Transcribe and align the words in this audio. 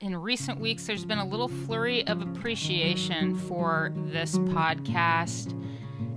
in 0.00 0.16
recent 0.16 0.60
weeks, 0.60 0.86
there's 0.86 1.04
been 1.04 1.18
a 1.18 1.26
little 1.26 1.48
flurry 1.48 2.06
of 2.06 2.22
appreciation 2.22 3.36
for 3.36 3.92
this 3.96 4.38
podcast 4.38 5.54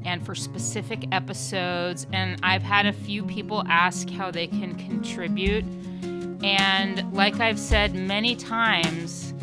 and 0.05 0.23
for 0.23 0.35
specific 0.35 1.05
episodes. 1.11 2.05
And 2.13 2.39
I've 2.43 2.61
had 2.61 2.85
a 2.85 2.93
few 2.93 3.23
people 3.23 3.63
ask 3.67 4.09
how 4.09 4.29
they 4.29 4.47
can 4.47 4.75
contribute. 4.75 5.65
And 6.43 7.11
like 7.13 7.39
I've 7.39 7.59
said 7.59 7.95
many 7.95 8.35
times, 8.35 9.33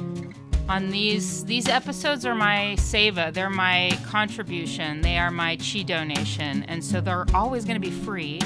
on 0.68 0.90
these 0.90 1.46
these 1.46 1.66
episodes 1.66 2.26
are 2.26 2.34
my 2.34 2.76
seva 2.78 3.32
they're 3.32 3.48
my 3.48 3.90
contribution 4.04 5.00
they 5.00 5.16
are 5.16 5.30
my 5.30 5.56
chi 5.56 5.80
donation 5.80 6.62
and 6.64 6.84
so 6.84 7.00
they're 7.00 7.24
always 7.32 7.64
going 7.64 7.74
to 7.74 7.80
be 7.80 7.90
free 7.90 8.38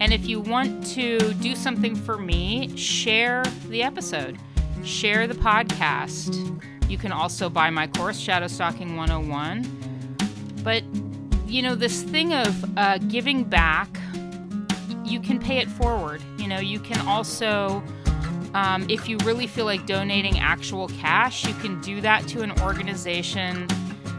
and 0.00 0.12
if 0.12 0.26
you 0.26 0.40
want 0.40 0.84
to 0.84 1.32
do 1.34 1.54
something 1.54 1.94
for 1.94 2.18
me 2.18 2.76
share 2.76 3.44
the 3.68 3.84
episode 3.84 4.36
share 4.84 5.26
the 5.26 5.34
podcast. 5.34 6.60
You 6.88 6.98
can 6.98 7.12
also 7.12 7.48
buy 7.48 7.70
my 7.70 7.86
course 7.86 8.18
shadow 8.18 8.48
stalking 8.48 8.96
101 8.96 9.82
but 10.62 10.82
you 11.46 11.62
know 11.62 11.74
this 11.74 12.02
thing 12.02 12.32
of 12.32 12.78
uh, 12.78 12.98
giving 12.98 13.44
back 13.44 13.88
you 15.04 15.20
can 15.20 15.38
pay 15.38 15.58
it 15.58 15.68
forward. 15.68 16.22
You 16.38 16.48
know 16.48 16.60
you 16.60 16.80
can 16.80 17.06
also 17.06 17.82
um, 18.54 18.86
if 18.88 19.08
you 19.08 19.16
really 19.24 19.46
feel 19.46 19.64
like 19.64 19.86
donating 19.86 20.38
actual 20.38 20.88
cash, 20.88 21.46
you 21.46 21.54
can 21.54 21.80
do 21.80 22.00
that 22.02 22.26
to 22.28 22.42
an 22.42 22.52
organization 22.60 23.66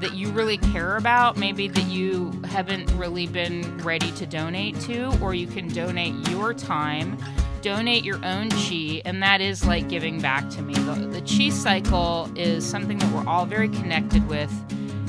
that 0.02 0.16
you 0.16 0.30
really 0.30 0.58
care 0.58 0.98
about, 0.98 1.38
maybe 1.38 1.68
that 1.68 1.86
you 1.86 2.32
haven't 2.45 2.92
really 2.94 3.28
been 3.28 3.78
ready 3.80 4.12
to 4.14 4.26
donate 4.26 4.80
to, 4.82 5.16
or 5.22 5.34
you 5.36 5.45
can 5.48 5.68
donate 5.68 6.14
your 6.30 6.54
time, 6.54 7.18
donate 7.63 8.03
your 8.03 8.23
own 8.23 8.49
chi, 8.49 9.02
and 9.05 9.23
that 9.23 9.41
is 9.41 9.66
like 9.66 9.88
giving 9.88 10.22
back 10.22 10.49
to 10.52 10.62
me. 10.62 10.73
The, 10.73 10.94
the 11.08 11.22
chi 11.22 11.49
cycle 11.49 12.30
is 12.36 12.66
something 12.66 12.99
that 12.99 13.12
we're 13.13 13.27
all 13.27 13.45
very 13.45 13.70
connected 13.70 14.27
with. 14.27 14.52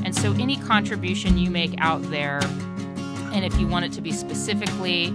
And 0.04 0.14
so 0.14 0.32
any 0.34 0.56
contribution 0.56 1.36
you 1.36 1.50
make 1.50 1.74
out 1.78 2.02
there, 2.10 2.40
and 3.32 3.44
if 3.44 3.58
you 3.58 3.66
want 3.66 3.84
it 3.86 3.92
to 3.92 4.00
be 4.00 4.12
specifically 4.12 5.12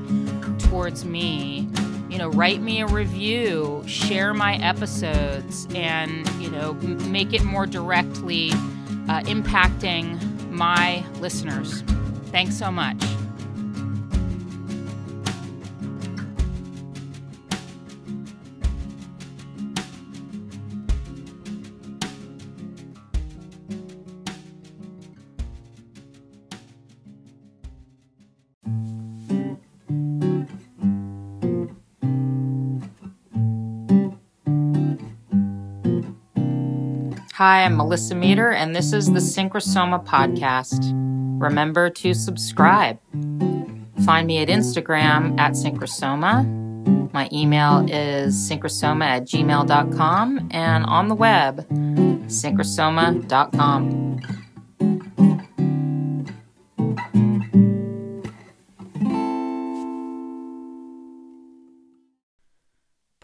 towards 0.60 1.06
me, 1.06 1.68
you 2.10 2.18
know, 2.18 2.30
write 2.30 2.62
me 2.62 2.82
a 2.82 2.88
review, 2.88 3.84
share 3.88 4.34
my 4.34 4.56
episodes, 4.56 5.68
and, 5.76 6.28
you 6.42 6.50
know, 6.50 6.72
m- 6.82 7.12
make 7.12 7.34
it 7.34 7.44
more 7.44 7.66
directly 7.66 8.52
uh, 8.52 9.22
impacting 9.26 10.20
my 10.50 11.06
listeners. 11.20 11.84
Thanks 12.32 12.58
so 12.58 12.72
much. 12.72 13.02
Hi, 37.40 37.64
I'm 37.64 37.78
Melissa 37.78 38.16
Meader, 38.16 38.52
and 38.52 38.76
this 38.76 38.92
is 38.92 39.14
the 39.14 39.22
Synchrosoma 39.22 40.06
Podcast. 40.06 40.92
Remember 41.42 41.90
to 41.90 42.14
subscribe. 42.14 43.00
Find 44.04 44.28
me 44.28 44.40
at 44.40 44.50
Instagram 44.50 45.40
at 45.40 45.54
Synchrosoma. 45.54 47.14
My 47.14 47.30
email 47.32 47.88
is 47.90 48.36
synchrosoma 48.36 49.06
at 49.06 49.24
gmail.com, 49.24 50.50
and 50.52 50.84
on 50.84 51.08
the 51.08 51.16
web, 51.16 51.66
synchrosoma.com. 52.28 54.09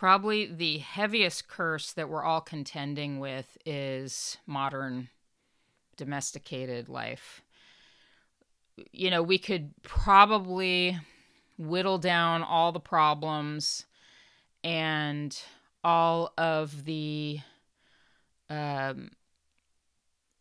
Probably 0.06 0.46
the 0.46 0.78
heaviest 0.78 1.48
curse 1.48 1.92
that 1.94 2.10
we're 2.10 2.24
all 2.24 2.40
contending 2.40 3.18
with 3.20 3.58
is 3.66 4.38
modern 4.46 5.10
domesticated 5.98 6.88
life. 6.90 7.42
You 8.92 9.10
know, 9.10 9.24
we 9.24 9.40
could 9.40 9.72
probably 9.82 11.00
whittle 11.58 11.98
down 11.98 12.44
all 12.44 12.72
the 12.72 12.80
problems 12.80 13.88
and 14.64 15.36
all 15.84 16.34
of 16.38 16.86
the 16.86 17.40
um, 18.48 19.10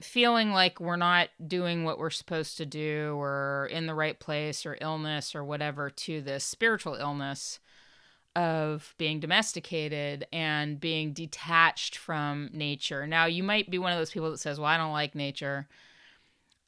feeling 0.02 0.50
like 0.50 0.78
we're 0.78 0.96
not 0.96 1.30
doing 1.46 1.84
what 1.84 1.98
we're 1.98 2.10
supposed 2.10 2.58
to 2.58 2.66
do 2.66 3.16
or 3.18 3.66
in 3.72 3.86
the 3.86 3.94
right 3.94 4.20
place 4.20 4.66
or 4.66 4.76
illness 4.82 5.34
or 5.34 5.42
whatever 5.42 5.88
to 5.88 6.20
this 6.20 6.44
spiritual 6.44 6.96
illness 6.96 7.60
of 8.36 8.94
being 8.98 9.20
domesticated 9.20 10.26
and 10.32 10.80
being 10.80 11.12
detached 11.12 11.96
from 11.96 12.50
nature. 12.52 13.06
Now, 13.06 13.26
you 13.26 13.42
might 13.42 13.70
be 13.70 13.78
one 13.78 13.92
of 13.92 13.98
those 13.98 14.10
people 14.10 14.30
that 14.30 14.38
says, 14.38 14.58
Well, 14.58 14.68
I 14.68 14.76
don't 14.76 14.92
like 14.92 15.14
nature. 15.14 15.68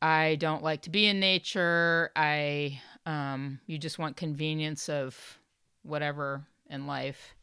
I 0.01 0.37
don't 0.37 0.63
like 0.63 0.83
to 0.83 0.91
be 0.91 1.07
in 1.07 1.19
nature. 1.19 2.11
I, 2.15 2.81
um, 3.07 3.61
you 3.67 3.79
just 3.79 3.99
want 3.99 4.17
convenience 4.17 4.89
of 4.89 5.39
whatever 5.83 6.47
in 6.69 6.87
life. 6.87 7.35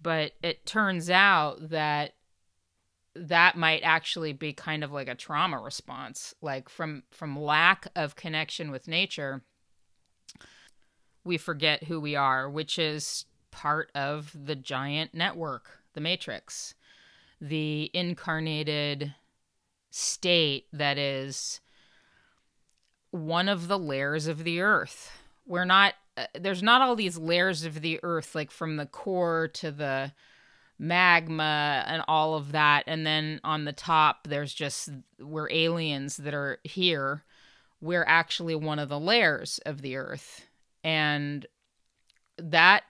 But 0.00 0.32
it 0.42 0.66
turns 0.66 1.10
out 1.10 1.70
that 1.70 2.14
that 3.16 3.56
might 3.56 3.80
actually 3.82 4.32
be 4.32 4.52
kind 4.52 4.82
of 4.82 4.92
like 4.92 5.08
a 5.08 5.14
trauma 5.14 5.58
response 5.58 6.34
like 6.42 6.68
from 6.68 7.04
from 7.10 7.38
lack 7.38 7.86
of 7.94 8.16
connection 8.16 8.70
with 8.70 8.88
nature 8.88 9.42
we 11.22 11.38
forget 11.38 11.84
who 11.84 12.00
we 12.00 12.16
are 12.16 12.50
which 12.50 12.76
is 12.78 13.24
part 13.54 13.90
of 13.94 14.34
the 14.34 14.56
giant 14.56 15.14
network, 15.14 15.78
the 15.94 16.00
Matrix, 16.00 16.74
the 17.40 17.88
incarnated 17.94 19.14
state 19.90 20.66
that 20.72 20.98
is 20.98 21.60
one 23.12 23.48
of 23.48 23.68
the 23.68 23.78
layers 23.78 24.26
of 24.26 24.42
the 24.42 24.60
earth. 24.60 25.12
We're 25.46 25.64
not, 25.64 25.94
uh, 26.16 26.26
there's 26.34 26.64
not 26.64 26.82
all 26.82 26.96
these 26.96 27.16
layers 27.16 27.64
of 27.64 27.80
the 27.80 28.00
earth, 28.02 28.34
like 28.34 28.50
from 28.50 28.76
the 28.76 28.86
core 28.86 29.46
to 29.54 29.70
the 29.70 30.12
magma 30.80 31.84
and 31.86 32.02
all 32.08 32.34
of 32.34 32.50
that. 32.50 32.82
And 32.88 33.06
then 33.06 33.40
on 33.44 33.66
the 33.66 33.72
top, 33.72 34.26
there's 34.26 34.52
just, 34.52 34.90
we're 35.20 35.50
aliens 35.50 36.16
that 36.16 36.34
are 36.34 36.58
here. 36.64 37.22
We're 37.80 38.04
actually 38.04 38.56
one 38.56 38.80
of 38.80 38.88
the 38.88 38.98
layers 38.98 39.60
of 39.64 39.80
the 39.80 39.94
earth. 39.94 40.44
And 40.82 41.46
that 42.38 42.82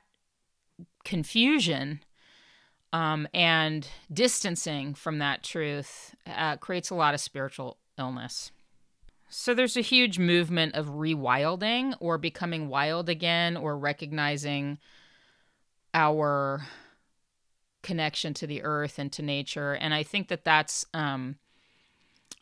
confusion 1.04 2.00
um, 2.92 3.26
and 3.34 3.88
distancing 4.12 4.94
from 4.94 5.18
that 5.18 5.42
truth 5.42 6.14
uh, 6.26 6.56
creates 6.56 6.90
a 6.90 6.94
lot 6.94 7.14
of 7.14 7.20
spiritual 7.20 7.78
illness. 7.98 8.52
So 9.28 9.52
there's 9.52 9.76
a 9.76 9.80
huge 9.80 10.18
movement 10.18 10.76
of 10.76 10.86
rewilding 10.90 11.94
or 11.98 12.18
becoming 12.18 12.68
wild 12.68 13.08
again 13.08 13.56
or 13.56 13.76
recognizing 13.76 14.78
our 15.92 16.66
connection 17.82 18.32
to 18.34 18.46
the 18.46 18.62
earth 18.62 18.98
and 18.98 19.10
to 19.12 19.22
nature. 19.22 19.72
And 19.74 19.92
I 19.92 20.04
think 20.04 20.28
that 20.28 20.44
that's 20.44 20.86
um, 20.94 21.36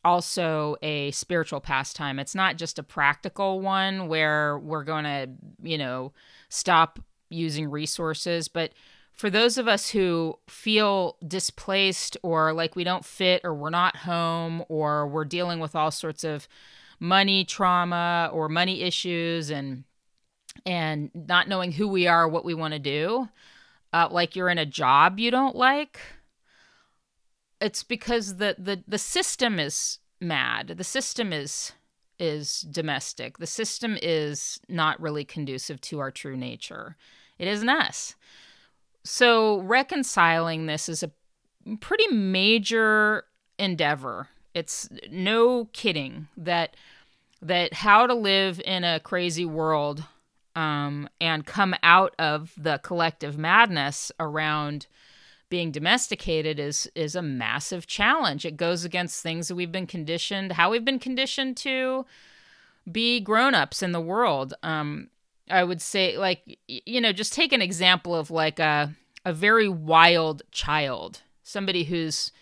also 0.05 0.77
a 0.83 1.13
spiritual 1.13 1.61
pastime. 1.61 2.19
It's 2.19 2.35
not 2.35 2.57
just 2.57 2.79
a 2.79 2.83
practical 2.83 3.61
one 3.61 4.09
where 4.09 4.59
we're 4.59 4.85
going 4.85 5.05
to, 5.05 5.31
you 5.63 5.79
know, 5.79 6.13
stop 6.49 6.99
using 7.33 7.71
resources, 7.71 8.49
but 8.49 8.73
for 9.13 9.29
those 9.29 9.59
of 9.59 9.69
us 9.69 9.91
who 9.91 10.39
feel 10.49 11.17
displaced 11.27 12.17
or 12.23 12.53
like 12.53 12.75
we 12.75 12.85
don't 12.85 13.05
fit 13.05 13.43
or 13.45 13.55
we're 13.55 13.71
not 13.71 13.97
home 13.97 14.65
or 14.69 15.07
we're 15.07 15.25
dealing 15.25 15.61
with 15.61 15.77
all 15.77 15.91
sorts 15.91 16.25
of 16.25 16.49
money 16.99 17.45
trauma 17.45 18.31
or 18.33 18.49
money 18.49 18.83
issues 18.83 19.51
and 19.51 19.85
and 20.65 21.11
not 21.15 21.49
knowing 21.49 21.73
who 21.73 21.89
we 21.89 22.07
are 22.07 22.29
what 22.29 22.45
we 22.45 22.55
want 22.55 22.73
to 22.73 22.79
do 22.79 23.29
uh, 23.93 24.09
like 24.11 24.37
you're 24.37 24.49
in 24.49 24.59
a 24.59 24.65
job 24.65 25.19
you 25.19 25.31
don't 25.31 25.57
like 25.57 25.99
it's 27.63 27.83
because 27.83 28.37
the 28.37 28.57
the 28.59 28.83
the 28.87 28.99
system 28.99 29.59
is 29.59 30.01
mad. 30.21 30.69
The 30.77 30.85
system 30.85 31.33
is 31.33 31.73
is 32.19 32.61
domestic. 32.63 33.39
The 33.39 33.47
system 33.47 33.97
is 34.03 34.61
not 34.69 35.01
really 35.01 35.25
conducive 35.25 35.81
to 35.83 35.99
our 36.01 36.11
true 36.11 36.37
nature 36.37 36.97
it 37.43 37.49
isn't 37.49 37.69
us. 37.69 38.15
So 39.03 39.59
reconciling 39.59 40.67
this 40.67 40.89
is 40.89 41.03
a 41.03 41.11
pretty 41.81 42.07
major 42.07 43.25
endeavor. 43.59 44.29
It's 44.55 44.89
no 45.11 45.65
kidding 45.73 46.29
that 46.37 46.77
that 47.41 47.75
how 47.75 48.07
to 48.07 48.15
live 48.15 48.63
in 48.65 48.85
a 48.85 49.01
crazy 49.01 49.45
world 49.45 50.05
um, 50.55 51.09
and 51.21 51.45
come 51.45 51.75
out 51.83 52.15
of 52.17 52.53
the 52.57 52.79
collective 52.79 53.37
madness 53.37 54.13
around 54.21 54.87
being 55.49 55.73
domesticated 55.73 56.61
is 56.61 56.89
is 56.95 57.17
a 57.17 57.23
massive 57.23 57.89
challenge. 57.89 58.47
It 58.47 58.57
goes 58.57 58.85
against 58.85 59.21
things 59.21 59.49
that 59.49 59.57
we've 59.57 59.73
been 59.73 59.89
conditioned, 59.89 60.53
how 60.53 60.71
we've 60.71 60.85
been 60.85 61.01
conditioned 61.01 61.57
to 61.59 62.07
be 62.91 63.19
grown-ups 63.19 63.83
in 63.83 63.91
the 63.91 64.01
world. 64.01 64.55
Um, 64.63 65.09
I 65.51 65.65
would 65.65 65.83
say 65.83 66.17
like 66.17 66.59
you 66.69 67.01
know, 67.01 67.13
just 67.13 67.33
take 67.33 67.53
an 67.53 67.63
example 67.63 68.15
of 68.15 68.31
like 68.31 68.59
a 68.59 68.95
a 69.25 69.33
very 69.33 69.69
wild 69.69 70.43
child, 70.51 71.23
somebody 71.43 71.85
who's 71.85 72.33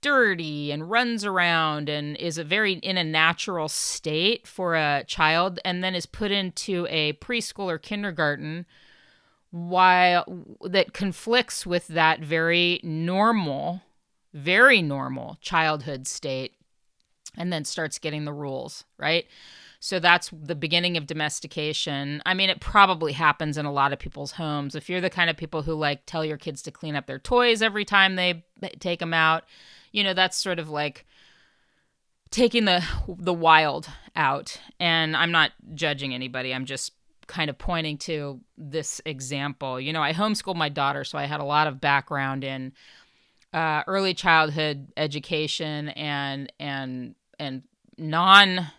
dirty 0.00 0.72
and 0.72 0.90
runs 0.90 1.24
around 1.24 1.88
and 1.88 2.16
is 2.16 2.36
a 2.36 2.44
very 2.44 2.74
in 2.74 2.98
a 2.98 3.04
natural 3.04 3.68
state 3.68 4.46
for 4.46 4.74
a 4.74 5.04
child 5.06 5.60
and 5.64 5.82
then 5.82 5.94
is 5.94 6.06
put 6.06 6.30
into 6.30 6.86
a 6.90 7.12
preschool 7.14 7.66
or 7.66 7.78
kindergarten 7.78 8.66
while 9.52 10.24
that 10.62 10.94
conflicts 10.94 11.66
with 11.66 11.86
that 11.88 12.20
very 12.20 12.80
normal, 12.82 13.82
very 14.32 14.80
normal 14.80 15.36
childhood 15.42 16.06
state, 16.06 16.54
and 17.36 17.52
then 17.52 17.64
starts 17.64 17.98
getting 17.98 18.24
the 18.24 18.32
rules, 18.32 18.84
right? 18.98 19.26
So 19.84 19.98
that's 19.98 20.30
the 20.32 20.54
beginning 20.54 20.96
of 20.96 21.08
domestication. 21.08 22.22
I 22.24 22.34
mean, 22.34 22.50
it 22.50 22.60
probably 22.60 23.14
happens 23.14 23.58
in 23.58 23.66
a 23.66 23.72
lot 23.72 23.92
of 23.92 23.98
people's 23.98 24.30
homes. 24.30 24.76
If 24.76 24.88
you're 24.88 25.00
the 25.00 25.10
kind 25.10 25.28
of 25.28 25.36
people 25.36 25.62
who 25.62 25.74
like 25.74 26.06
tell 26.06 26.24
your 26.24 26.36
kids 26.36 26.62
to 26.62 26.70
clean 26.70 26.94
up 26.94 27.06
their 27.06 27.18
toys 27.18 27.62
every 27.62 27.84
time 27.84 28.14
they 28.14 28.44
take 28.78 29.00
them 29.00 29.12
out, 29.12 29.42
you 29.90 30.04
know, 30.04 30.14
that's 30.14 30.36
sort 30.36 30.60
of 30.60 30.70
like 30.70 31.04
taking 32.30 32.64
the 32.64 32.84
the 33.08 33.34
wild 33.34 33.88
out. 34.14 34.56
And 34.78 35.16
I'm 35.16 35.32
not 35.32 35.50
judging 35.74 36.14
anybody. 36.14 36.54
I'm 36.54 36.64
just 36.64 36.92
kind 37.26 37.50
of 37.50 37.58
pointing 37.58 37.98
to 37.98 38.40
this 38.56 39.00
example. 39.04 39.80
You 39.80 39.92
know, 39.92 40.02
I 40.02 40.12
homeschooled 40.12 40.54
my 40.54 40.68
daughter, 40.68 41.02
so 41.02 41.18
I 41.18 41.24
had 41.24 41.40
a 41.40 41.44
lot 41.44 41.66
of 41.66 41.80
background 41.80 42.44
in 42.44 42.72
uh, 43.52 43.82
early 43.88 44.14
childhood 44.14 44.92
education 44.96 45.88
and 45.88 46.52
and 46.60 47.16
and 47.40 47.64
non 47.98 48.70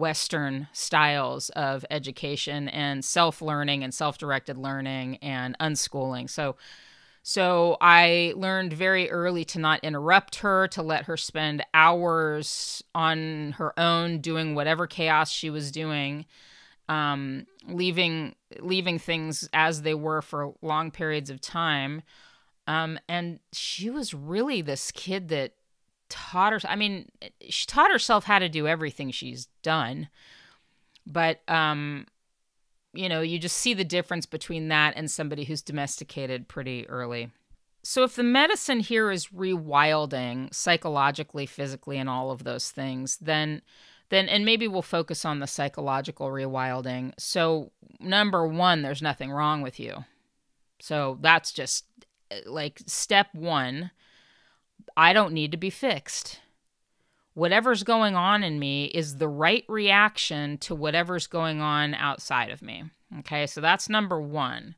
Western 0.00 0.66
styles 0.72 1.50
of 1.50 1.84
education 1.90 2.68
and 2.68 3.04
self 3.04 3.40
learning 3.40 3.84
and 3.84 3.94
self 3.94 4.18
directed 4.18 4.58
learning 4.58 5.16
and 5.18 5.56
unschooling. 5.60 6.28
So, 6.28 6.56
so 7.22 7.76
I 7.80 8.32
learned 8.34 8.72
very 8.72 9.10
early 9.10 9.44
to 9.46 9.58
not 9.60 9.84
interrupt 9.84 10.36
her, 10.36 10.66
to 10.68 10.82
let 10.82 11.04
her 11.04 11.16
spend 11.16 11.64
hours 11.74 12.82
on 12.94 13.52
her 13.58 13.78
own 13.78 14.20
doing 14.20 14.54
whatever 14.54 14.86
chaos 14.88 15.30
she 15.30 15.50
was 15.50 15.70
doing 15.70 16.26
um, 16.90 17.46
leaving 17.68 18.34
leaving 18.58 18.98
things 18.98 19.48
as 19.52 19.82
they 19.82 19.94
were 19.94 20.20
for 20.20 20.54
long 20.60 20.90
periods 20.90 21.30
of 21.30 21.40
time. 21.40 22.02
Um, 22.66 22.98
and 23.08 23.38
she 23.52 23.90
was 23.90 24.12
really 24.12 24.60
this 24.60 24.90
kid 24.90 25.28
that 25.28 25.52
taught 26.10 26.52
her. 26.52 26.60
I 26.68 26.76
mean, 26.76 27.10
she 27.48 27.66
taught 27.66 27.90
herself 27.90 28.24
how 28.24 28.38
to 28.38 28.48
do 28.48 28.66
everything 28.66 29.10
she's 29.10 29.46
done, 29.62 30.08
but 31.06 31.40
um, 31.48 32.06
you 32.92 33.08
know, 33.08 33.22
you 33.22 33.38
just 33.38 33.56
see 33.56 33.72
the 33.72 33.84
difference 33.84 34.26
between 34.26 34.68
that 34.68 34.94
and 34.96 35.10
somebody 35.10 35.44
who's 35.44 35.62
domesticated 35.62 36.48
pretty 36.48 36.88
early. 36.88 37.30
So, 37.82 38.02
if 38.02 38.14
the 38.14 38.22
medicine 38.22 38.80
here 38.80 39.10
is 39.10 39.28
rewilding 39.28 40.52
psychologically, 40.52 41.46
physically, 41.46 41.96
and 41.96 42.10
all 42.10 42.30
of 42.30 42.44
those 42.44 42.70
things, 42.70 43.16
then 43.18 43.62
then 44.10 44.28
and 44.28 44.44
maybe 44.44 44.68
we'll 44.68 44.82
focus 44.82 45.24
on 45.24 45.38
the 45.38 45.46
psychological 45.46 46.28
rewilding. 46.28 47.12
So 47.16 47.70
number 47.98 48.46
1, 48.46 48.82
there's 48.82 49.00
nothing 49.00 49.30
wrong 49.30 49.62
with 49.62 49.80
you. 49.80 50.04
So 50.80 51.18
that's 51.20 51.52
just 51.52 51.86
like 52.44 52.80
step 52.86 53.28
1. 53.32 53.90
I 55.00 55.14
don't 55.14 55.32
need 55.32 55.50
to 55.52 55.56
be 55.56 55.70
fixed. 55.70 56.40
Whatever's 57.32 57.84
going 57.84 58.16
on 58.16 58.42
in 58.44 58.58
me 58.58 58.84
is 58.84 59.16
the 59.16 59.28
right 59.28 59.64
reaction 59.66 60.58
to 60.58 60.74
whatever's 60.74 61.26
going 61.26 61.62
on 61.62 61.94
outside 61.94 62.50
of 62.50 62.60
me. 62.60 62.84
Okay? 63.20 63.46
So 63.46 63.62
that's 63.62 63.88
number 63.88 64.20
1. 64.20 64.74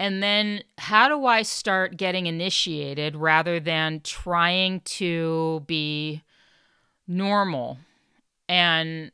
And 0.00 0.20
then 0.20 0.64
how 0.78 1.06
do 1.08 1.26
I 1.26 1.42
start 1.42 1.96
getting 1.96 2.26
initiated 2.26 3.14
rather 3.14 3.60
than 3.60 4.00
trying 4.00 4.80
to 4.80 5.62
be 5.64 6.24
normal 7.06 7.78
and 8.48 9.12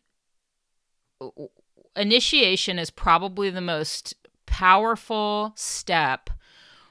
initiation 1.94 2.78
is 2.78 2.88
probably 2.88 3.50
the 3.50 3.60
most 3.60 4.14
powerful 4.46 5.52
step 5.56 6.30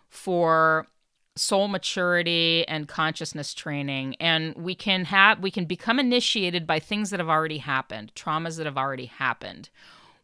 for 0.09 0.85
soul 1.35 1.67
maturity 1.67 2.65
and 2.67 2.87
consciousness 2.87 3.53
training. 3.53 4.15
And 4.19 4.55
we 4.55 4.75
can 4.75 5.05
have 5.05 5.39
we 5.39 5.51
can 5.51 5.65
become 5.65 5.99
initiated 5.99 6.65
by 6.65 6.79
things 6.79 7.09
that 7.09 7.19
have 7.19 7.29
already 7.29 7.59
happened 7.59 8.13
traumas 8.15 8.57
that 8.57 8.65
have 8.65 8.77
already 8.77 9.07
happened. 9.07 9.69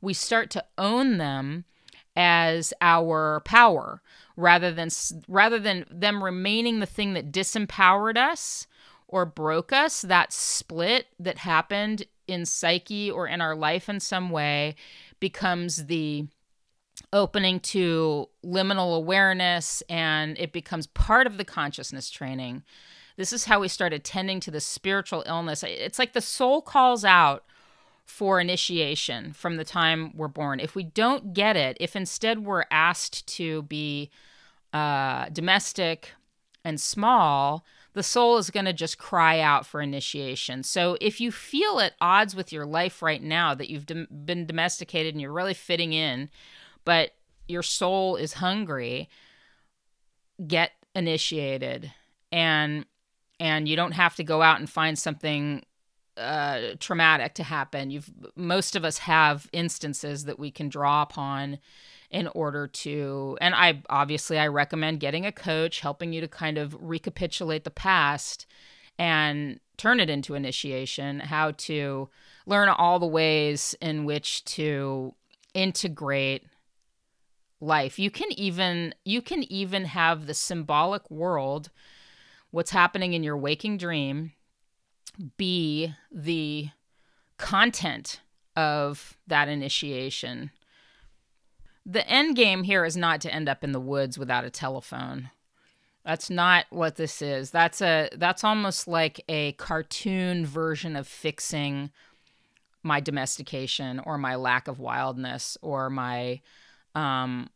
We 0.01 0.13
start 0.13 0.49
to 0.51 0.65
own 0.77 1.17
them 1.17 1.65
as 2.15 2.73
our 2.81 3.41
power 3.45 4.01
rather 4.35 4.71
than 4.71 4.89
rather 5.27 5.59
than 5.59 5.85
them 5.89 6.23
remaining 6.23 6.79
the 6.79 6.85
thing 6.85 7.13
that 7.13 7.31
disempowered 7.31 8.17
us 8.17 8.67
or 9.07 9.25
broke 9.25 9.73
us, 9.73 10.01
that 10.01 10.31
split 10.31 11.07
that 11.19 11.39
happened 11.39 12.05
in 12.27 12.45
psyche 12.45 13.11
or 13.11 13.27
in 13.27 13.41
our 13.41 13.55
life 13.55 13.89
in 13.89 13.99
some 13.99 14.29
way 14.29 14.75
becomes 15.19 15.85
the 15.87 16.25
opening 17.13 17.59
to 17.59 18.29
liminal 18.43 18.95
awareness 18.95 19.81
and 19.89 20.37
it 20.39 20.53
becomes 20.53 20.87
part 20.87 21.27
of 21.27 21.37
the 21.37 21.45
consciousness 21.45 22.09
training. 22.09 22.63
This 23.17 23.33
is 23.33 23.45
how 23.45 23.59
we 23.59 23.67
start 23.67 23.93
attending 23.93 24.39
to 24.41 24.51
the 24.51 24.61
spiritual 24.61 25.23
illness. 25.25 25.63
It's 25.63 25.99
like 25.99 26.13
the 26.13 26.21
soul 26.21 26.61
calls 26.61 27.03
out 27.03 27.43
for 28.05 28.39
initiation 28.39 29.33
from 29.33 29.57
the 29.57 29.63
time 29.63 30.11
we're 30.15 30.27
born. 30.27 30.59
If 30.59 30.75
we 30.75 30.83
don't 30.83 31.33
get 31.33 31.55
it, 31.55 31.77
if 31.79 31.95
instead 31.95 32.45
we're 32.45 32.65
asked 32.71 33.27
to 33.35 33.63
be 33.63 34.09
uh, 34.73 35.29
domestic 35.29 36.11
and 36.63 36.79
small, 36.79 37.65
the 37.93 38.03
soul 38.03 38.37
is 38.37 38.49
going 38.49 38.65
to 38.65 38.73
just 38.73 38.97
cry 38.97 39.39
out 39.39 39.65
for 39.65 39.81
initiation. 39.81 40.63
So 40.63 40.97
if 41.01 41.19
you 41.19 41.31
feel 41.31 41.79
at 41.79 41.93
odds 41.99 42.35
with 42.35 42.53
your 42.53 42.65
life 42.65 43.01
right 43.01 43.21
now 43.21 43.53
that 43.53 43.69
you've 43.69 43.85
been 43.85 44.45
domesticated 44.45 45.13
and 45.13 45.21
you're 45.21 45.33
really 45.33 45.53
fitting 45.53 45.91
in, 45.91 46.29
but 46.85 47.11
your 47.47 47.63
soul 47.63 48.15
is 48.15 48.33
hungry, 48.33 49.09
get 50.47 50.71
initiated 50.95 51.91
and 52.31 52.85
and 53.39 53.67
you 53.67 53.75
don't 53.75 53.93
have 53.93 54.15
to 54.15 54.23
go 54.23 54.41
out 54.41 54.59
and 54.59 54.69
find 54.69 55.00
something 55.00 55.63
uh, 56.17 56.59
traumatic 56.79 57.33
to 57.33 57.43
happen. 57.43 57.89
You've 57.89 58.11
most 58.35 58.75
of 58.75 58.85
us 58.85 59.00
have 59.00 59.47
instances 59.51 60.25
that 60.25 60.38
we 60.38 60.51
can 60.51 60.69
draw 60.69 61.01
upon 61.01 61.59
in 62.09 62.27
order 62.27 62.67
to 62.67 63.38
and 63.41 63.55
I 63.55 63.81
obviously 63.89 64.38
I 64.38 64.47
recommend 64.47 65.00
getting 65.00 65.25
a 65.25 65.31
coach 65.31 65.79
helping 65.79 66.13
you 66.13 66.21
to 66.21 66.27
kind 66.27 66.57
of 66.57 66.75
recapitulate 66.79 67.63
the 67.63 67.71
past 67.71 68.45
and 69.00 69.59
turn 69.77 70.00
it 70.00 70.09
into 70.09 70.35
initiation, 70.35 71.21
how 71.21 71.51
to 71.51 72.09
learn 72.45 72.69
all 72.69 73.00
the 73.00 73.07
ways 73.07 73.73
in 73.81 74.05
which 74.05 74.45
to 74.45 75.15
integrate 75.53 76.43
life. 77.62 78.00
You 78.00 78.12
can 78.12 78.32
even 78.34 78.94
you 79.06 79.22
can 79.22 79.44
even 79.51 79.86
have 79.86 80.25
the 80.25 80.34
symbolic 80.34 81.10
world 81.10 81.70
what's 82.51 82.72
happening 82.72 83.13
in 83.13 83.24
your 83.24 83.38
waking 83.38 83.77
dream 83.77 84.34
be 85.38 85.94
the 86.12 86.70
content 87.38 88.22
of 88.56 89.18
that 89.27 89.48
initiation 89.48 90.51
the 91.86 92.08
end 92.08 92.36
game 92.36 92.63
here 92.63 92.86
is 92.86 92.96
not 92.96 93.22
to 93.22 93.34
end 93.34 93.50
up 93.50 93.63
in 93.63 93.72
the 93.72 93.80
woods 93.80 94.18
without 94.18 94.46
a 94.46 94.50
telephone. 94.50 95.30
That's 96.06 96.30
not 96.30 96.65
what 96.70 96.96
this 96.96 97.22
is. 97.22 97.51
That's 97.51 97.82
a 97.82 98.10
that's 98.15 98.44
almost 98.44 98.88
like 98.88 99.22
a 99.30 99.53
cartoon 99.53 100.46
version 100.46 100.96
of 100.96 101.08
fixing 101.08 101.91
my 102.84 103.00
domestication 103.00 104.00
or 104.00 104.18
my 104.18 104.36
lack 104.36 104.68
of 104.68 104.80
wildness 104.80 105.58
or 105.62 105.89
my 105.89 106.41
um 106.95 107.50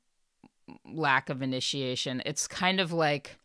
lack 0.85 1.29
of 1.29 1.41
initiation. 1.41 2.21
It's 2.25 2.47
kind 2.47 2.79
of 2.79 2.91
like 2.91 3.37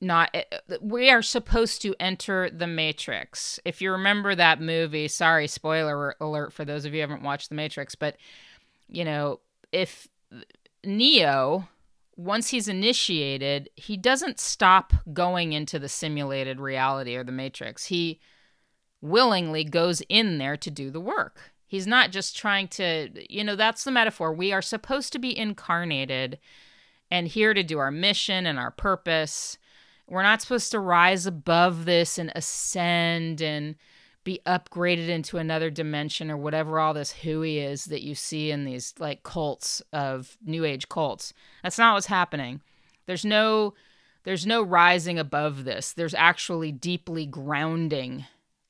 not 0.00 0.30
eh, 0.34 0.44
we 0.80 1.10
are 1.10 1.22
supposed 1.22 1.82
to 1.82 1.94
enter 1.98 2.50
the 2.50 2.66
matrix. 2.66 3.58
If 3.64 3.82
you 3.82 3.92
remember 3.92 4.34
that 4.34 4.60
movie, 4.60 5.08
sorry 5.08 5.46
spoiler 5.46 6.14
alert 6.20 6.52
for 6.52 6.64
those 6.64 6.84
of 6.84 6.94
you 6.94 7.00
haven't 7.00 7.22
watched 7.22 7.48
the 7.48 7.54
matrix, 7.54 7.94
but 7.94 8.16
you 8.88 9.04
know, 9.04 9.40
if 9.72 10.08
Neo, 10.84 11.68
once 12.16 12.50
he's 12.50 12.68
initiated, 12.68 13.70
he 13.74 13.96
doesn't 13.96 14.40
stop 14.40 14.92
going 15.12 15.52
into 15.52 15.78
the 15.78 15.88
simulated 15.88 16.60
reality 16.60 17.16
or 17.16 17.24
the 17.24 17.32
matrix. 17.32 17.86
He 17.86 18.20
willingly 19.00 19.64
goes 19.64 20.02
in 20.08 20.38
there 20.38 20.56
to 20.56 20.70
do 20.70 20.90
the 20.90 21.00
work. 21.00 21.52
He's 21.68 21.86
not 21.86 22.10
just 22.10 22.34
trying 22.34 22.68
to, 22.68 23.10
you 23.28 23.44
know, 23.44 23.54
that's 23.54 23.84
the 23.84 23.90
metaphor. 23.90 24.32
We 24.32 24.52
are 24.52 24.62
supposed 24.62 25.12
to 25.12 25.18
be 25.18 25.36
incarnated 25.36 26.38
and 27.10 27.28
here 27.28 27.52
to 27.52 27.62
do 27.62 27.78
our 27.78 27.90
mission 27.90 28.46
and 28.46 28.58
our 28.58 28.70
purpose. 28.70 29.58
We're 30.08 30.22
not 30.22 30.40
supposed 30.40 30.70
to 30.70 30.80
rise 30.80 31.26
above 31.26 31.84
this 31.84 32.16
and 32.16 32.32
ascend 32.34 33.42
and 33.42 33.76
be 34.24 34.40
upgraded 34.46 35.08
into 35.08 35.36
another 35.36 35.68
dimension 35.68 36.30
or 36.30 36.38
whatever 36.38 36.78
all 36.78 36.94
this 36.94 37.12
hooey 37.12 37.58
is 37.58 37.84
that 37.86 38.02
you 38.02 38.14
see 38.14 38.50
in 38.50 38.64
these 38.64 38.94
like 38.98 39.22
cults 39.22 39.82
of 39.92 40.38
new 40.42 40.64
age 40.64 40.88
cults. 40.88 41.34
That's 41.62 41.78
not 41.78 41.94
what's 41.94 42.06
happening. 42.06 42.62
There's 43.06 43.24
no 43.24 43.74
there's 44.24 44.46
no 44.46 44.62
rising 44.62 45.18
above 45.18 45.64
this. 45.64 45.92
There's 45.92 46.14
actually 46.14 46.72
deeply 46.72 47.24
grounding 47.24 48.26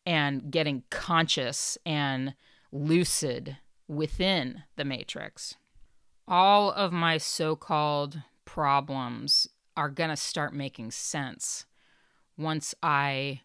and 0.06 0.50
getting 0.50 0.82
conscious 0.90 1.78
and 1.86 2.34
lucid 2.72 3.56
within 3.86 4.62
the 4.76 4.84
matrix. 4.84 5.56
All 6.26 6.70
of 6.70 6.92
my 6.92 7.18
so-called 7.18 8.22
problems 8.44 9.48
are 9.76 9.88
going 9.88 10.10
to 10.10 10.16
start 10.16 10.54
making 10.54 10.90
sense 10.90 11.64
once 12.36 12.74
I 12.82 13.40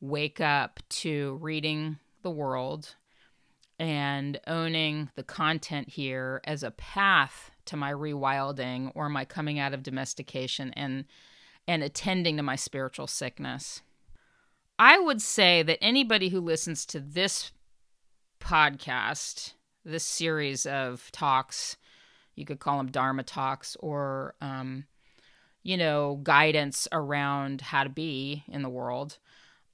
wake 0.00 0.40
up 0.40 0.80
to 0.88 1.38
reading 1.40 1.98
the 2.22 2.30
world 2.30 2.94
and 3.78 4.40
owning 4.46 5.10
the 5.14 5.22
content 5.22 5.88
here 5.90 6.40
as 6.44 6.62
a 6.62 6.70
path 6.72 7.50
to 7.66 7.76
my 7.76 7.92
rewilding 7.92 8.90
or 8.94 9.08
my 9.08 9.24
coming 9.24 9.58
out 9.58 9.74
of 9.74 9.82
domestication 9.82 10.72
and 10.74 11.04
and 11.66 11.82
attending 11.82 12.38
to 12.38 12.42
my 12.42 12.56
spiritual 12.56 13.06
sickness. 13.06 13.82
I 14.78 14.98
would 14.98 15.20
say 15.20 15.62
that 15.64 15.78
anybody 15.82 16.30
who 16.30 16.40
listens 16.40 16.86
to 16.86 16.98
this 16.98 17.52
podcast, 18.40 19.52
this 19.84 20.04
series 20.04 20.66
of 20.66 21.10
talks, 21.12 21.76
you 22.34 22.44
could 22.44 22.60
call 22.60 22.78
them 22.78 22.90
Dharma 22.90 23.22
talks 23.22 23.76
or, 23.80 24.34
um, 24.40 24.84
you 25.62 25.76
know, 25.76 26.20
guidance 26.22 26.86
around 26.92 27.60
how 27.60 27.84
to 27.84 27.90
be 27.90 28.44
in 28.48 28.62
the 28.62 28.68
world, 28.68 29.18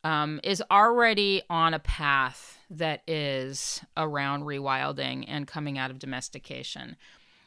um, 0.03 0.41
is 0.43 0.63
already 0.71 1.43
on 1.49 1.75
a 1.75 1.79
path 1.79 2.59
that 2.71 3.03
is 3.07 3.81
around 3.97 4.45
rewilding 4.45 5.25
and 5.29 5.47
coming 5.47 5.79
out 5.79 5.91
of 5.91 5.99
domestication. 5.99 6.97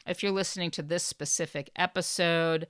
If 0.06 0.22
you're 0.22 0.32
listening 0.32 0.70
to 0.72 0.82
this 0.82 1.04
specific 1.04 1.70
episode, 1.76 2.66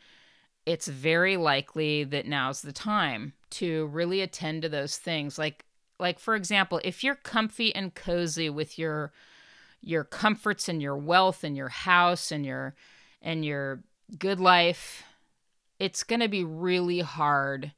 it's 0.67 0.89
very 0.89 1.37
likely 1.37 2.05
that 2.05 2.27
now's 2.27 2.63
the 2.63 2.73
time 2.73 3.33
to 3.51 3.87
really 3.87 4.21
attend 4.21 4.63
to 4.63 4.69
those 4.69 4.97
things. 4.97 5.39
Like, 5.39 5.65
like 5.99 6.19
for 6.19 6.35
example, 6.35 6.81
if 6.85 7.03
you're 7.03 7.15
comfy 7.15 7.75
and 7.75 7.95
cozy 7.95 8.51
with 8.51 8.79
your 8.79 9.13
your 9.81 10.05
comforts 10.05 10.69
and 10.69 10.83
your 10.83 10.97
wealth 10.97 11.45
and 11.45 11.57
your 11.57 11.69
house 11.69 12.33
and 12.33 12.45
your 12.45 12.75
and 13.23 13.45
your 13.45 13.83
good 14.19 14.41
life, 14.41 15.05
it's 15.79 16.03
going 16.05 16.21
to 16.21 16.29
be 16.29 16.45
really 16.45 17.01
hard 17.01 17.73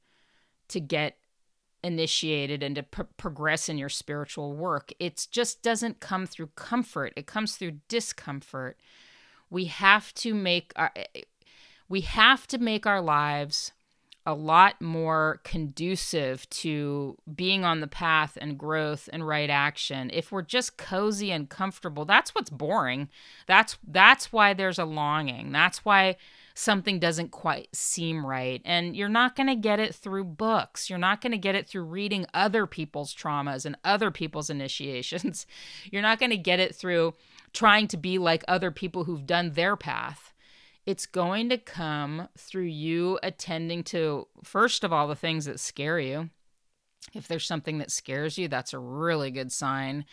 to 0.69 0.81
get 0.81 1.17
initiated 1.83 2.62
and 2.62 2.77
to 2.77 2.83
pro- 2.83 3.09
progress 3.17 3.69
in 3.69 3.79
your 3.79 3.89
spiritual 3.89 4.55
work. 4.55 4.93
It 4.99 5.27
just 5.31 5.62
doesn't 5.62 6.00
come 6.00 6.27
through 6.27 6.50
comfort, 6.57 7.12
it 7.17 7.27
comes 7.27 7.57
through 7.57 7.81
discomfort. 7.89 8.79
We 9.49 9.65
have 9.65 10.15
to 10.15 10.35
make 10.35 10.73
our 10.77 10.93
we 11.89 12.03
have 12.03 12.47
to 12.49 12.59
make 12.59 12.87
our 12.87 13.00
lives 13.00 13.73
a 14.31 14.35
lot 14.35 14.81
more 14.81 15.41
conducive 15.45 16.49
to 16.51 17.19
being 17.35 17.65
on 17.65 17.81
the 17.81 17.87
path 17.87 18.39
and 18.41 18.57
growth 18.57 19.09
and 19.13 19.27
right 19.27 19.51
action. 19.51 20.11
If 20.13 20.31
we're 20.31 20.43
just 20.43 20.77
cozy 20.77 21.33
and 21.33 21.51
comfortable, 21.51 22.05
that's 22.05 22.35
what's 22.35 22.51
boring. 22.51 23.09
That's 23.47 23.77
that's 23.87 24.33
why 24.33 24.55
there's 24.55 24.79
a 24.79 24.85
longing. 24.85 25.53
That's 25.53 25.85
why 25.85 26.17
something 26.55 26.99
doesn't 26.99 27.31
quite 27.31 27.75
seem 27.75 28.25
right. 28.25 28.61
And 28.65 28.95
you're 28.95 29.09
not 29.09 29.35
going 29.35 29.47
to 29.49 29.57
get 29.57 29.81
it 29.81 29.95
through 29.95 30.25
books. 30.25 30.91
You're 30.91 30.99
not 30.99 31.21
going 31.21 31.33
to 31.33 31.39
get 31.39 31.55
it 31.55 31.67
through 31.67 31.85
reading 31.85 32.27
other 32.35 32.67
people's 32.67 33.15
traumas 33.15 33.65
and 33.65 33.77
other 33.85 34.11
people's 34.11 34.51
initiations. 34.51 35.47
You're 35.91 36.03
not 36.03 36.19
going 36.19 36.31
to 36.31 36.37
get 36.37 36.61
it 36.61 36.75
through 36.75 37.15
trying 37.53 37.89
to 37.89 37.97
be 37.97 38.19
like 38.19 38.45
other 38.47 38.71
people 38.71 39.05
who've 39.05 39.27
done 39.27 39.53
their 39.53 39.77
path. 39.77 40.30
It's 40.87 41.07
going 41.07 41.49
to 41.51 41.59
come 41.59 42.29
through 42.37 42.65
you 42.65 43.19
attending 43.23 43.85
to, 43.85 44.27
first 44.43 44.83
of 44.83 44.93
all, 44.93 45.07
the 45.09 45.15
things 45.15 45.45
that 45.45 45.61
scare 45.61 46.01
you. 46.01 46.31
If 47.15 47.29
there's 47.29 47.47
something 47.47 47.79
that 47.79 47.91
scares 47.91 48.39
you, 48.39 48.49
that's 48.49 48.73
a 48.73 48.79
really 48.79 49.31
good 49.31 49.53
sign 49.53 50.05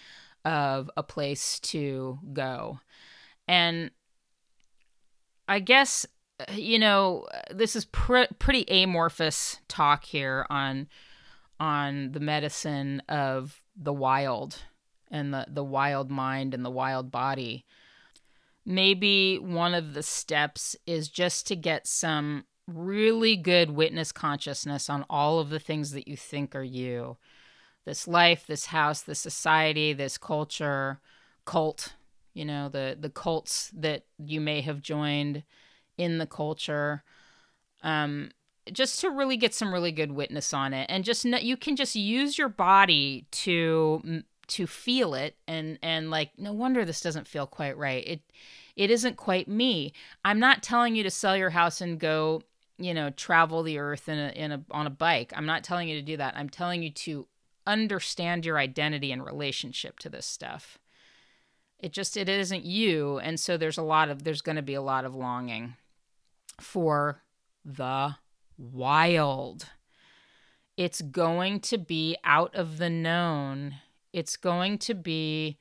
of 0.46 0.90
a 0.96 1.04
place 1.04 1.60
to 1.60 2.20
go. 2.34 2.80
And 3.48 3.92
I 5.48 5.60
guess 5.60 6.06
you 6.54 6.80
know, 6.80 7.26
this 7.52 7.76
is 7.76 7.86
pr- 7.86 8.34
pretty 8.40 8.66
amorphous 8.70 9.60
talk 9.68 10.06
here 10.06 10.46
on 10.50 10.88
on 11.60 12.12
the 12.12 12.20
medicine 12.20 13.02
of 13.10 13.64
the 13.76 13.94
wild 13.94 14.62
and 15.10 15.34
the 15.34 15.48
the 15.50 15.64
wild 15.64 16.12
mind 16.12 16.54
and 16.54 16.64
the 16.64 16.70
wild 16.70 17.12
body. 17.12 17.66
Maybe 18.70 19.38
one 19.38 19.74
of 19.74 19.94
the 19.94 20.04
steps 20.04 20.76
is 20.86 21.08
just 21.08 21.48
to 21.48 21.56
get 21.56 21.88
some 21.88 22.44
really 22.68 23.38
good 23.38 23.72
witness 23.72 24.12
consciousness 24.12 24.90
on 24.90 25.06
all 25.10 25.40
of 25.40 25.50
the 25.50 25.60
things 25.60 25.92
that 25.92 26.06
you 26.06 26.18
think 26.18 26.54
are 26.54 26.64
you. 26.64 27.16
This 27.86 28.10
life, 28.10 28.46
this 28.46 28.66
house, 28.66 29.02
this 29.02 29.20
society, 29.20 29.94
this 29.94 30.18
culture, 30.18 31.00
cult, 31.46 31.94
you 32.34 32.44
know, 32.44 32.68
the 32.68 32.98
the 33.00 33.10
cults 33.10 33.72
that 33.74 34.04
you 34.18 34.42
may 34.42 34.60
have 34.60 34.82
joined 34.82 35.44
in 35.98 36.18
the 36.18 36.28
culture 36.28 37.04
um, 37.84 38.32
just 38.72 39.00
to 39.00 39.10
really 39.10 39.38
get 39.38 39.54
some 39.54 39.74
really 39.74 39.94
good 39.94 40.12
witness 40.12 40.54
on 40.54 40.74
it 40.74 40.86
and 40.90 41.06
just 41.06 41.24
you 41.24 41.56
can 41.56 41.76
just 41.76 41.96
use 41.96 42.38
your 42.38 42.50
body 42.50 43.26
to 43.32 44.24
to 44.48 44.68
feel 44.68 45.14
it 45.14 45.36
and 45.48 45.78
and 45.82 46.10
like 46.10 46.32
no 46.38 46.54
wonder 46.54 46.86
this 46.86 47.02
doesn't 47.02 47.28
feel 47.28 47.48
quite 47.48 47.78
right. 47.78 48.06
It 48.08 48.22
it 48.76 48.92
isn't 48.92 49.18
quite 49.18 49.48
me. 49.48 49.94
I'm 50.24 50.40
not 50.40 50.64
telling 50.64 50.96
you 50.96 51.04
to 51.04 51.12
sell 51.12 51.36
your 51.36 51.50
house 51.52 51.82
and 51.82 52.00
go 52.00 52.44
you 52.78 52.94
know 52.94 53.10
travel 53.10 53.64
the 53.64 53.80
earth 53.80 54.08
in 54.08 54.18
a, 54.18 54.30
in 54.30 54.52
a 54.52 54.64
on 54.72 54.88
a 54.88 54.92
bike. 54.92 55.34
I'm 55.36 55.46
not 55.46 55.64
telling 55.64 55.90
you 55.90 55.96
to 55.96 56.02
do 56.02 56.18
that. 56.18 56.36
I'm 56.38 56.50
telling 56.50 56.84
you 56.84 56.92
to 56.92 57.28
understand 57.66 58.46
your 58.46 58.58
identity 58.58 59.12
and 59.12 59.24
relationship 59.24 60.00
to 60.00 60.10
this 60.10 60.26
stuff. 60.26 60.80
It 61.80 61.92
just 61.92 62.18
it 62.18 62.30
isn't 62.30 62.64
you. 62.64 63.20
And 63.20 63.40
so 63.40 63.58
there's 63.58 63.78
a 63.78 63.84
lot 63.84 64.10
of 64.10 64.24
there's 64.24 64.42
going 64.42 64.56
to 64.56 64.62
be 64.62 64.74
a 64.74 64.82
lot 64.82 65.06
of 65.06 65.14
longing 65.14 65.76
for 66.60 67.22
the 67.64 68.16
wild. 68.58 69.68
It's 70.76 71.02
going 71.02 71.60
to 71.62 71.78
be 71.78 72.18
out 72.24 72.56
of 72.56 72.78
the 72.78 72.90
known. 72.90 73.76
It's 74.14 74.38
going 74.38 74.78
to 74.80 74.94
be 74.94 75.58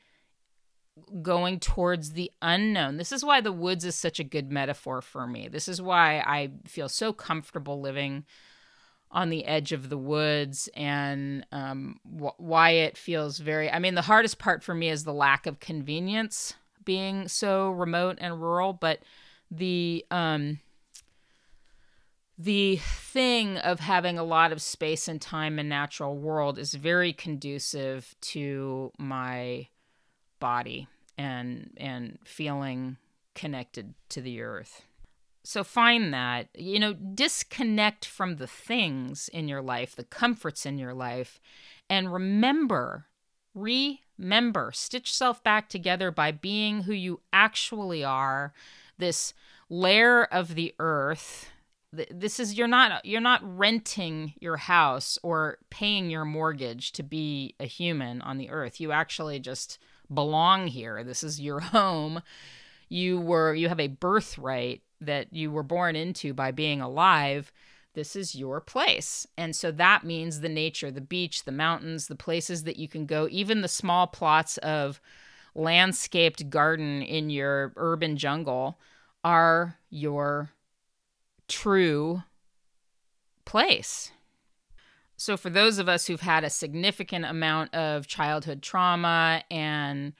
going 1.23 1.61
towards 1.61 2.13
the 2.13 2.33
unknown. 2.41 2.97
This 2.97 3.13
is 3.13 3.25
why 3.25 3.41
the 3.41 3.53
woods 3.53 3.85
is 3.85 3.95
such 3.95 4.19
a 4.19 4.25
good 4.25 4.51
metaphor 4.51 5.03
for 5.03 5.27
me. 5.27 5.49
This 5.49 5.69
is 5.69 5.81
why 5.81 6.19
I 6.21 6.51
feel 6.67 6.89
so 6.89 7.13
comfortable 7.13 7.81
living 7.81 8.25
on 9.11 9.31
the 9.31 9.45
edge 9.45 9.73
of 9.73 9.89
the 9.89 9.99
woods 9.99 10.69
and 10.75 11.47
um, 11.53 12.01
wh- 12.05 12.39
why 12.41 12.71
it 12.71 12.97
feels 12.97 13.39
very. 13.39 13.71
I 13.71 13.79
mean, 13.79 13.95
the 13.95 14.03
hardest 14.03 14.39
part 14.39 14.63
for 14.63 14.75
me 14.75 14.89
is 14.89 15.05
the 15.05 15.13
lack 15.13 15.47
of 15.47 15.61
convenience 15.61 16.55
being 16.85 17.29
so 17.29 17.71
remote 17.71 18.19
and 18.21 18.41
rural, 18.41 18.73
but 18.73 19.01
the 19.51 20.05
um, 20.11 20.61
the 22.39 22.77
thing 22.77 23.57
of 23.59 23.81
having 23.81 24.19
a 24.19 24.25
lot 24.25 24.53
of 24.53 24.61
space 24.61 25.09
and 25.09 25.21
time 25.21 25.59
in 25.59 25.69
natural 25.69 26.17
world 26.17 26.59
is 26.59 26.75
very 26.75 27.13
conducive 27.13 28.15
to 28.21 28.93
my 28.99 29.69
body 30.39 30.87
and 31.17 31.71
and 31.79 32.19
feeling 32.25 32.99
connected 33.35 33.95
to 34.11 34.21
the 34.21 34.43
earth. 34.43 34.83
So 35.45 35.65
find 35.65 36.13
that 36.13 36.49
you 36.55 36.79
know 36.79 36.93
disconnect 36.93 38.05
from 38.05 38.37
the 38.37 38.47
things 38.47 39.29
in 39.33 39.49
your 39.49 39.63
life 39.63 39.97
the 39.97 40.05
comforts 40.05 40.67
in 40.67 40.79
your 40.79 40.93
life 40.93 41.41
and 41.89 42.13
remember 42.13 43.07
remember 43.55 44.73
stitch 44.75 45.15
self 45.15 45.43
back 45.43 45.71
together 45.71 46.11
by 46.11 46.33
being 46.33 46.83
who 46.83 46.93
you 46.93 47.21
actually 47.33 48.05
are 48.05 48.53
this 48.99 49.33
layer 49.71 50.25
of 50.25 50.55
the 50.55 50.75
earth 50.79 51.51
this 51.93 52.41
is 52.41 52.55
you're 52.55 52.67
not 52.67 53.05
you're 53.05 53.21
not 53.21 53.41
renting 53.43 54.35
your 54.41 54.57
house 54.57 55.19
or 55.23 55.59
paying 55.71 56.11
your 56.11 56.25
mortgage 56.25 56.93
to 56.93 57.03
be 57.03 57.55
a 57.61 57.67
human 57.67 58.21
on 58.23 58.39
the 58.39 58.51
earth. 58.51 58.81
You 58.81 58.93
actually 58.93 59.39
just 59.41 59.79
belong 60.13 60.69
here. 60.69 61.03
This 61.05 61.23
is 61.23 61.41
your 61.41 61.61
home. 61.61 62.23
You 62.89 63.21
were 63.21 63.55
you 63.55 63.69
have 63.69 63.81
a 63.81 63.89
birthright 63.89 64.83
that 65.01 65.33
you 65.33 65.51
were 65.51 65.63
born 65.63 65.97
into 65.97 66.35
by 66.35 66.51
being 66.51 66.81
alive. 66.81 67.53
This 67.95 68.15
is 68.15 68.35
your 68.35 68.61
place. 68.61 69.27
And 69.39 69.57
so 69.57 69.71
that 69.73 70.05
means 70.05 70.41
the 70.41 70.49
nature 70.49 70.91
the 70.91 71.01
beach 71.01 71.45
the 71.45 71.53
mountains 71.53 72.09
the 72.09 72.17
places 72.17 72.65
that 72.65 72.77
you 72.77 72.89
can 72.89 73.07
go 73.07 73.29
even 73.31 73.61
the 73.61 73.69
small 73.69 74.07
plots 74.07 74.59
of 74.59 75.01
landscaped 75.55 76.51
garden 76.51 77.01
in 77.01 77.31
your 77.31 77.73
urban 77.77 78.17
jungle 78.17 78.79
are 79.25 79.79
your 79.89 80.51
true 81.49 82.23
place. 83.45 84.11
So, 85.17 85.37
for 85.37 85.49
those 85.49 85.79
of 85.79 85.89
us 85.89 86.07
who've 86.07 86.21
had 86.21 86.45
a 86.45 86.51
significant 86.51 87.25
amount 87.25 87.75
of 87.75 88.07
childhood 88.07 88.63
trauma 88.63 89.43
and 89.51 90.13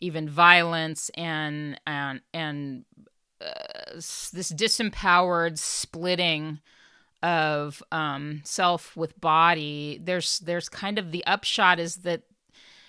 even 0.00 0.28
violence 0.28 1.10
and 1.14 1.80
and 1.86 2.20
and 2.32 2.84
uh, 3.40 3.94
this 3.94 4.52
disempowered 4.52 5.58
splitting 5.58 6.60
of 7.22 7.82
um, 7.92 8.40
self 8.44 8.96
with 8.96 9.20
body, 9.20 10.00
there's 10.02 10.40
there's 10.40 10.68
kind 10.68 10.98
of 10.98 11.12
the 11.12 11.24
upshot 11.26 11.78
is 11.78 11.96
that 11.98 12.22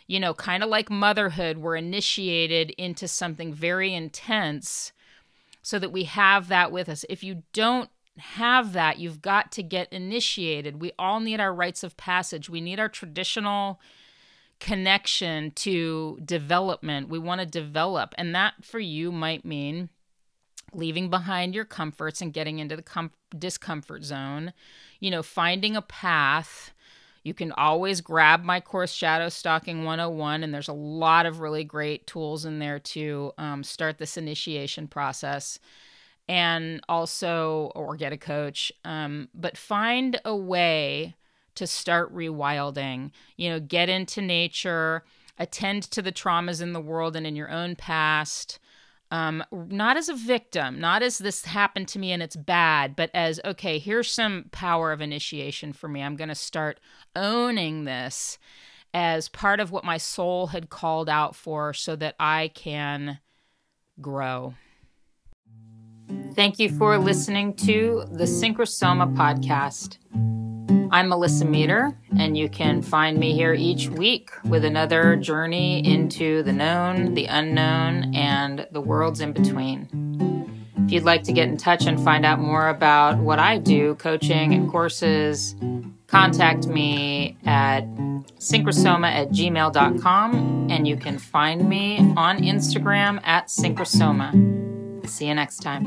you 0.08 0.20
know, 0.20 0.34
kind 0.34 0.64
of 0.64 0.70
like 0.70 0.90
motherhood, 0.90 1.58
we're 1.58 1.76
initiated 1.76 2.70
into 2.72 3.08
something 3.08 3.54
very 3.54 3.94
intense 3.94 4.92
so 5.66 5.80
that 5.80 5.92
we 5.92 6.04
have 6.04 6.48
that 6.48 6.72
with 6.72 6.88
us. 6.88 7.06
If 7.10 7.24
you 7.24 7.42
don't 7.52 7.90
have 8.20 8.74
that, 8.74 9.00
you've 9.00 9.20
got 9.20 9.52
to 9.54 9.64
get 9.64 9.92
initiated. 9.92 10.80
We 10.80 10.92
all 11.00 11.20
need 11.20 11.40
our 11.40 11.52
rites 11.52 11.84
of 11.84 11.98
passage. 11.98 12.52
We 12.52 12.62
need 12.62 12.80
our 12.80 12.88
traditional 12.88 13.82
connection 14.60 15.50
to 15.56 16.20
development. 16.24 17.10
We 17.10 17.18
want 17.18 17.42
to 17.42 17.48
develop. 17.48 18.14
And 18.16 18.36
that 18.36 18.64
for 18.64 18.78
you 18.78 19.12
might 19.12 19.44
mean 19.44 19.90
leaving 20.72 21.10
behind 21.10 21.56
your 21.56 21.66
comforts 21.66 22.22
and 22.22 22.32
getting 22.32 22.60
into 22.60 22.76
the 22.76 22.84
com- 22.84 23.10
discomfort 23.36 24.04
zone, 24.04 24.54
you 25.00 25.10
know, 25.10 25.24
finding 25.24 25.76
a 25.76 25.82
path 25.82 26.75
you 27.26 27.34
can 27.34 27.52
always 27.54 28.02
grab 28.02 28.44
my 28.44 28.62
course, 28.62 28.94
Shadow 28.94 29.30
Stalking 29.30 29.84
101, 29.84 30.44
and 30.44 30.54
there's 30.54 30.68
a 30.68 30.74
lot 30.74 31.26
of 31.26 31.40
really 31.40 31.64
great 31.64 32.06
tools 32.06 32.46
in 32.46 32.60
there 32.60 32.78
to 32.78 33.34
um, 33.40 33.64
start 33.64 33.98
this 33.98 34.16
initiation 34.16 34.88
process. 34.88 35.58
And 36.30 36.82
also, 36.88 37.72
or 37.76 37.96
get 37.96 38.14
a 38.14 38.18
coach, 38.18 38.72
um, 38.84 39.30
but 39.34 39.58
find 39.58 40.20
a 40.24 40.36
way 40.36 41.16
to 41.56 41.68
start 41.68 42.14
rewilding. 42.14 43.12
You 43.38 43.50
know, 43.52 43.60
get 43.60 43.90
into 43.90 44.22
nature, 44.22 45.04
attend 45.38 45.84
to 45.84 46.02
the 46.02 46.12
traumas 46.12 46.62
in 46.62 46.74
the 46.74 46.82
world 46.82 47.16
and 47.16 47.26
in 47.28 47.36
your 47.36 47.52
own 47.52 47.76
past 47.76 48.60
um, 49.12 49.44
not 49.52 49.98
as 49.98 50.10
a 50.10 50.16
victim, 50.16 50.80
not 50.80 51.04
as 51.04 51.18
this 51.18 51.46
happened 51.46 51.88
to 51.90 52.00
me 52.00 52.12
and 52.12 52.24
it's 52.24 52.36
bad, 52.36 52.96
but 52.96 53.12
as 53.14 53.40
okay, 53.46 53.80
here's 53.80 54.12
some 54.12 54.46
power 54.52 54.92
of 54.92 55.02
initiation 55.02 55.74
for 55.74 55.88
me. 55.88 56.02
I'm 56.02 56.16
going 56.16 56.30
to 56.30 56.36
start 56.36 56.80
owning 57.16 57.86
this 57.86 58.38
as 58.94 59.30
part 59.30 59.60
of 59.60 59.72
what 59.72 59.84
my 59.84 59.98
soul 59.98 60.48
had 60.48 60.70
called 60.70 61.10
out 61.10 61.36
for 61.36 61.74
so 61.74 61.96
that 61.98 62.16
I 62.20 62.52
can 62.56 63.20
grow. 64.02 64.56
Thank 66.34 66.60
you 66.60 66.70
for 66.70 66.98
listening 66.98 67.56
to 67.58 68.06
the 68.12 68.26
Synchrosoma 68.26 69.16
podcast. 69.16 69.98
I'm 70.92 71.10
Melissa 71.10 71.46
Meader, 71.46 71.98
and 72.18 72.38
you 72.38 72.50
can 72.50 72.82
find 72.82 73.18
me 73.18 73.34
here 73.34 73.54
each 73.54 73.90
week 73.90 74.32
with 74.44 74.64
another 74.64 75.16
journey 75.16 75.86
into 75.86 76.44
the 76.44 76.54
known, 76.54 77.14
the 77.14 77.26
unknown, 77.26 78.14
and 78.16 78.68
the 78.72 78.82
worlds 78.82 79.22
in 79.22 79.34
between. 79.34 79.88
If 80.86 80.92
you'd 80.92 81.04
like 81.04 81.24
to 81.24 81.34
get 81.34 81.50
in 81.50 81.58
touch 81.58 81.88
and 81.88 82.00
find 82.00 82.26
out 82.26 82.40
more 82.40 82.70
about 82.70 83.18
what 83.18 83.40
I 83.40 83.58
do, 83.58 83.96
coaching 83.96 84.54
and 84.54 84.70
courses, 84.70 85.56
contact 86.08 86.68
me 86.68 87.38
at 87.46 87.86
synchrosoma 88.40 89.08
at 89.08 89.30
gmail.com, 89.30 90.68
and 90.70 90.88
you 90.88 90.96
can 90.98 91.18
find 91.18 91.68
me 91.68 91.98
on 92.16 92.40
Instagram 92.40 93.20
at 93.26 93.48
synchrosoma. 93.48 95.08
See 95.08 95.28
you 95.28 95.34
next 95.34 95.58
time. 95.60 95.86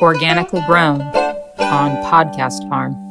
Organically 0.00 0.62
grown 0.66 1.25
on 1.58 1.96
Podcast 2.04 2.68
Farm. 2.68 3.05